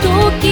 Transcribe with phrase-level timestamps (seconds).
[0.00, 0.51] 時